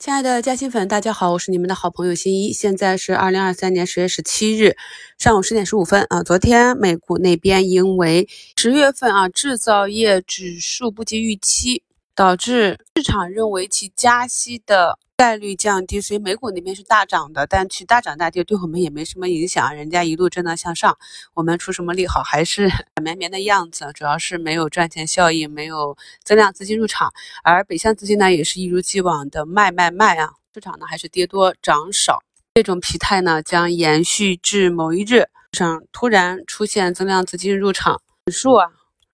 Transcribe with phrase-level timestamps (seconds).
[0.00, 2.54] 亲爱的嘉兴粉，大家好，我是你们的好朋友新一。
[2.54, 4.74] 现在是二零二三年十月十七日
[5.18, 6.22] 上午十点十五分啊。
[6.22, 8.26] 昨天美股那边因为
[8.56, 11.82] 十月份啊制造业指数不及预期，
[12.14, 14.98] 导致市场认为其加息的。
[15.20, 20.96] 概率降低，所以美股那边是大涨的，但其大涨大跌对我们也没什么影响，人家一路震荡向上，
[21.34, 27.12] 我们出什么利好还是软 绵绵的样子，主要是没有赚钱效应，没有增量资金入场，
[27.44, 32.22] 而北向资金呢也是一如既往的卖卖卖啊，市场呢还是跌多涨少，
[32.54, 38.68] 这种疲态呢将延续至某一日上突然出现增量资金入场，指数啊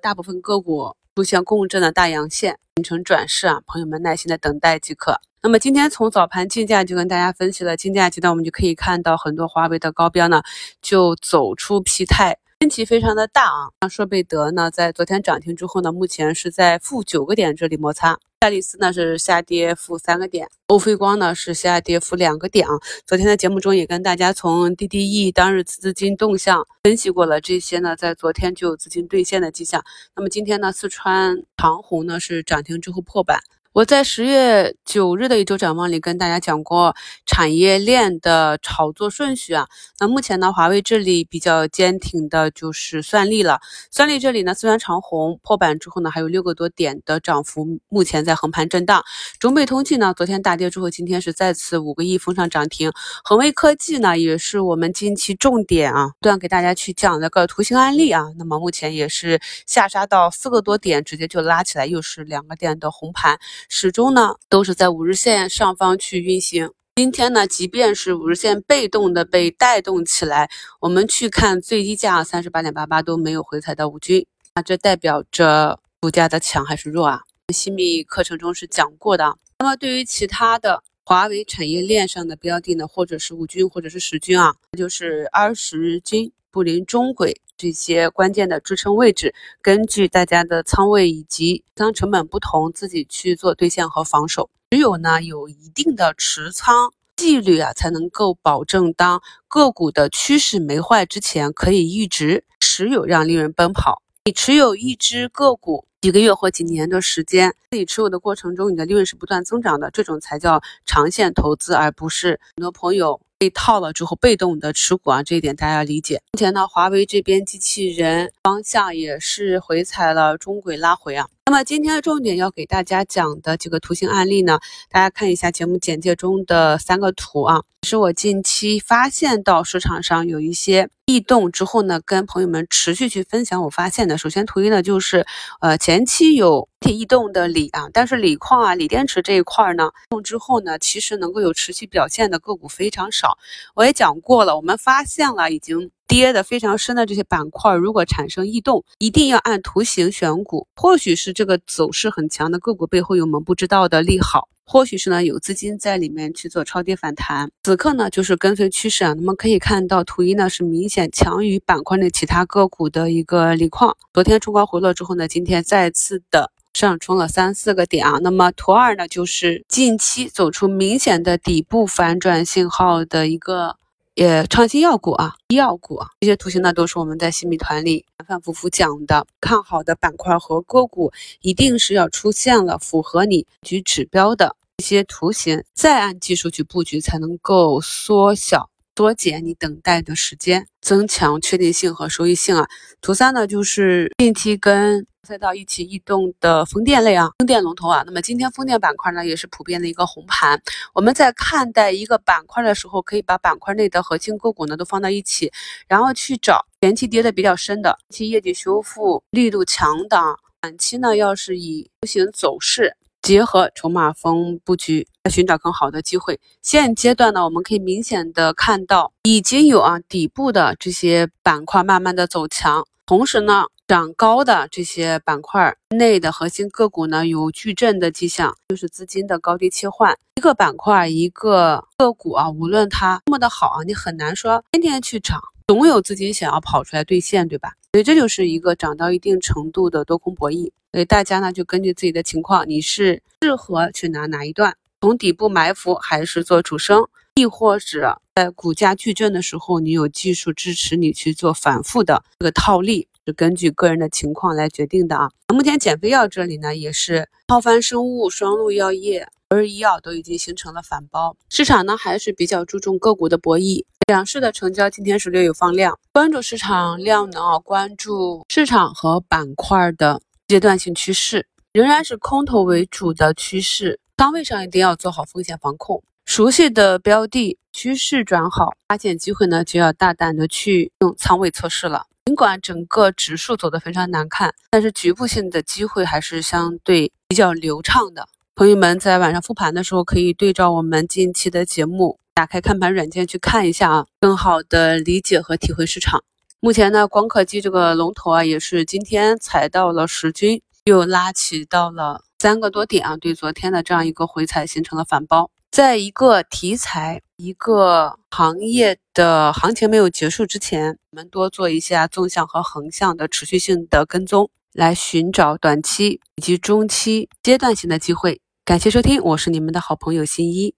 [0.00, 5.20] 大部分个股出现共振的大阳线，形成转势啊，朋友们耐心的等待即可。
[5.42, 10.42] 那么今天从早盘竞价就跟大家分析了竞价阶段，我们就可以看到很多华为的高标呢
[10.80, 13.70] 就走出疲态，分歧非常的大啊。
[13.82, 18.18] 像硕贝德呢，在昨天涨停之后呢，目前是在负九个点这里摩擦。
[18.40, 22.72] 赛力斯呢是下跌负三个点，欧菲光呢是下跌负两个点啊。
[23.06, 29.84] 昨天的节目中也跟大家从 DDE 当日资金动向分析过了，这些呢在昨天就有资金兑现的迹象。
[30.16, 33.40] 那么今天呢，四川长虹呢是涨停之后破板。
[33.74, 39.68] 我在十月九日的一周展望里跟大家讲过产业链的炒作顺序啊。
[40.00, 43.60] 那目前呢，华为这里比较坚挺的就是算力了。
[43.92, 49.04] 算力这里呢，虽然长虹破板之后呢，还有六个多点的涨幅，目前在横盘震荡。
[49.38, 52.90] 中美通信呢，昨天大跌之后，今天是再次五个亿封上涨停。
[53.22, 58.24] 恒威科技呢，也是我们近期重点啊，不断给大家去讲了个图形案例啊。
[58.38, 63.38] 那么目前也是下杀到四个多点，直接就拉起来，又是两个点的红盘。
[63.68, 66.70] 始终呢都是在五日线上方去运行。
[66.96, 70.50] 今天呢，即便是五日线被动的被带动起来，
[70.80, 77.20] 我们去看最低价三十八点八八都没有回踩到五均，那这代表着股价的强还是弱啊？
[77.54, 79.36] 新米课程中是讲过的。
[79.58, 86.32] 那么对于其他的华为产业链上的标的呢，或者是五均或者是十均啊，就是二十均。
[86.50, 94.48] 布林中轨这些关键的支撑位置，根据大家的仓位以及持仓成本不同，自己去做兑现和防守。
[94.70, 104.02] 只有呢有一定的持仓纪律啊，才能够保证当个股的趋势没坏之前，可以一直持有，让利润奔跑。
[104.24, 113.20] 你持有一只个股几个月或几年的时间，自己持有的过程中，你的利润是不断增长的，这种才叫长线投资，而不是很多朋友。
[113.38, 116.20] 被套了之后，被动的持股啊，这一点大家要理解。
[116.32, 121.28] 目前呢，华为这边机器人方向也是回踩了中轨拉回啊。
[121.48, 124.60] 那么今天的重点要给大家讲的几个图形案例呢，
[124.90, 134.18] 大家看一下节目简介中的三个图啊，是我近期发现到市场上有一些异动之后呢，跟朋友们持续去分享我发现的。
[134.18, 135.24] 首先图一呢，就是
[135.62, 143.38] 呃前期有体异动的锂啊，但是锂矿啊、锂电池这一块呢，动之后呢，其实能够有持续表现的个股非常少。
[143.74, 145.90] 我也讲过了，我们发现了已经。
[146.08, 150.66] 跌的非常深的这些板块，如果产生异动，一定要按图形选股。
[150.74, 157.50] 或许是这个走势很强的个股背后有我们不知道的利好，或许是呢有资金在里面去做超跌反弹。
[157.62, 159.12] 此刻呢就是跟随趋势啊。
[159.12, 163.94] 那么可以看到图一呢是明显强于板块内其他个股的一个锂矿。
[164.14, 168.18] 昨天冲高回落之后呢，今天再次的上冲了三四个点啊。
[168.22, 173.76] 那么图二呢就是近期走出明显的底部反转信号的一个。
[174.18, 179.24] 也创新药股啊，医药股啊，这些图形呢都是我们在新米团里反反复复讲的。
[179.40, 192.66] 看好的板块和个股，一定是要出现了符合你局指标的一些图形，再按技术去布局，才能够缩小、缩减你等待的时间，增强确定性和收益性啊。
[193.00, 195.06] 图三呢，就是近期跟。
[195.28, 200.58] 再到一起异动的风电类啊，风电龙头啊，那么今天风电板块呢也是普遍的一个红盘。
[200.94, 205.52] 我们在看待一个板块的时候，可以把板块内的核心个股呢都放到一起，
[205.86, 216.40] 然后去找前期跌的比较深的，其业绩修复力度强的啊，短期呢要是以图形走势结合筹码峰布局，来寻找更好的机会。
[216.62, 223.66] 现阶段呢，我们可以明显的看到已经有啊底部的这些板块慢慢的走强，同时呢。
[223.88, 230.14] 涨高的这些板块内的核心个股呢，有矩阵的迹象，就是资金的高低切换。
[230.34, 237.72] 一个板块一个个股啊，无论它多么的好啊，你很难说天天去涨，总有资金想要跑出来兑现，对吧？
[237.94, 240.70] 所以这就是一个涨到一定程度的多空博弈。
[240.92, 253.08] 所以大家呢，就根据自己的情况，你是适合去拿哪一段，从底部埋伏，还是做主升，亦或者在股价矩阵的时候，你有技术支持你去做反复的这个套利。
[253.28, 255.28] 是根据个人的情况来决定的啊。
[255.52, 261.36] 目前减肥药这里呢，也是浩帆生物、双鹿药业、博瑞医药都已经形成了反包。
[261.50, 263.84] 市场呢还是比较注重个股的博弈。
[264.06, 274.00] 两市的成交今天是略有放量，关注市场量能啊，关注市场和板块的阶段性趋势，仍然是空头为主的趋势。
[274.16, 276.02] 仓位上一定要做好风险防控。
[276.24, 282.06] 熟悉的标的趋势转好，发现机会呢，就要大胆的去用仓位测试了。
[282.28, 288.28] 尽管整个指数走得非常难看，但是局部性的机会还是相对比较流畅的。
[288.54, 292.18] 朋友们在晚上复盘的时候，可以对照我们近期的节目。
[292.34, 296.22] 打开看盘软件去看一下啊，更好的理解和体会市场。
[296.60, 305.50] 目前呢，光刻机这个龙头啊，也是今天踩到了十均，又拉起到了三个多点啊，对昨天的这样一个回踩形成了反包。
[305.70, 318.40] 在一个题材、一个行业的行情没有结束之前，我们多做一下纵向和横向的持续性的跟踪，来寻找短期以及中期阶段性的机会。
[318.64, 320.74] 感谢收听，我是你们的好朋友新一。